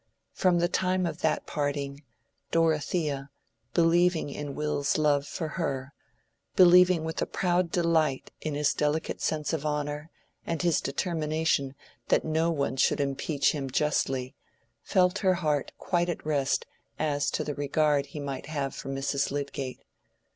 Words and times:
From 0.33 0.57
the 0.57 0.67
time 0.67 1.05
of 1.05 1.19
that 1.21 1.45
parting, 1.45 2.01
Dorothea, 2.49 3.29
believing 3.75 4.31
in 4.31 4.55
Will's 4.55 4.97
love 4.97 5.27
for 5.27 5.47
her, 5.49 5.93
believing 6.55 7.03
with 7.03 7.21
a 7.21 7.27
proud 7.27 7.69
delight 7.71 8.31
in 8.41 8.55
his 8.55 8.73
delicate 8.73 9.21
sense 9.21 9.53
of 9.53 9.63
honor 9.63 10.09
and 10.43 10.59
his 10.63 10.81
determination 10.81 11.75
that 12.07 12.25
no 12.25 12.49
one 12.49 12.77
should 12.77 12.99
impeach 12.99 13.51
him 13.51 13.69
justly, 13.69 14.33
felt 14.81 15.19
her 15.19 15.35
heart 15.35 15.71
quite 15.77 16.09
at 16.09 16.25
rest 16.25 16.65
as 16.97 17.29
to 17.29 17.43
the 17.43 17.53
regard 17.53 18.07
he 18.07 18.19
might 18.19 18.47
have 18.47 18.73
for 18.73 18.89
Mrs. 18.89 19.29
Lydgate. 19.29 19.83